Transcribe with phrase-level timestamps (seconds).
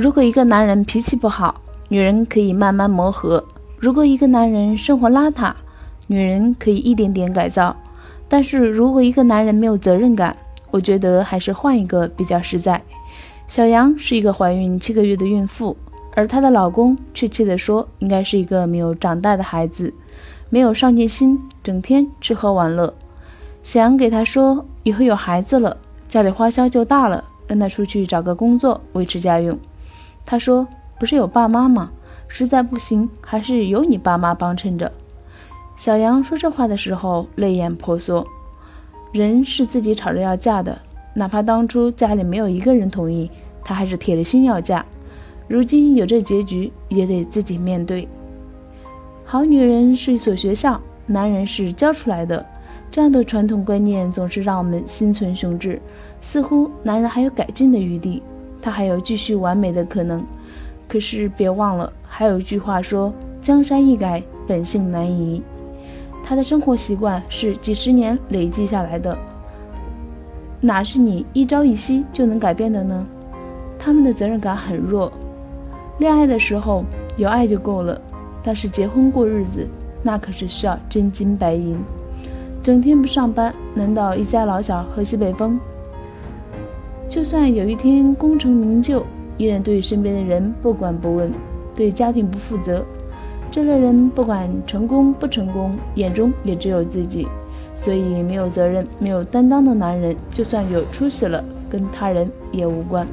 [0.00, 3.38] 如果一个男人脾气不好，女人可以慢慢磨合；
[3.78, 5.52] 如果一个男人生活邋遢，
[6.06, 7.76] 女人可以一点点改造。
[8.26, 10.34] 但是如果一个男人没有责任感，
[10.70, 12.80] 我觉得还是换一个比较实在。
[13.46, 15.76] 小杨是一个怀孕七个月的孕妇，
[16.14, 19.92] 而她的老公，确切的说，应该是一个没有长大的孩子，
[20.48, 22.94] 没有上进心，整天吃喝玩乐。
[23.62, 25.76] 小杨给他说，以后有孩子了，
[26.08, 29.58] 家里花销就大了，让他出去找个工作维持家用。
[30.24, 30.66] 他说，
[30.98, 31.90] 不是有爸妈吗？
[32.28, 34.92] 实在不行，还是有你爸妈帮衬着。
[35.76, 38.26] 小杨说这话的时候，泪眼婆娑。
[39.12, 40.78] 人是自己吵着要嫁的，
[41.14, 43.28] 哪怕当初家里没有一个人同意，
[43.64, 44.86] 她还是铁了心要嫁。
[45.48, 48.06] 如今有这结局，也得自己面对。
[49.24, 52.46] 好女人是一所学校，男人是教出来的。
[52.92, 55.80] 这样的传统观念总是让我们心存雄志，
[56.20, 58.22] 似乎男人还有改进的余地，
[58.60, 60.24] 他还有继续完美的可能。
[60.88, 65.42] 可是别忘了，还有一句话说：“江山易改，本性难移。”
[66.24, 69.16] 他的生活习惯是几十年累积下来的，
[70.60, 73.06] 哪是你一朝一夕就能改变的呢？
[73.78, 75.10] 他们的责任感很弱，
[75.98, 76.84] 恋爱的时候
[77.16, 78.00] 有爱就够了，
[78.42, 79.66] 但是结婚过日子，
[80.02, 81.76] 那可是需要真金白银。
[82.62, 85.58] 整天不上班，难道一家老小喝西北风？
[87.10, 89.04] 就算有一天功成名就，
[89.36, 91.28] 依然对身边的人不管不问，
[91.74, 92.84] 对家庭不负责。
[93.50, 97.26] 这类人不管成功不成功，眼中也只有自己，
[97.74, 103.04] 所以没有责任、没有担当的男人，就算有出息了，跟他人也无关。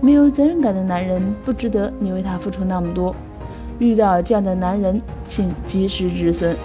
[0.00, 3.12] 没有责任感的男人不值得你为他付出那么多。
[3.80, 6.56] 遇到这样的男人，请及时止损。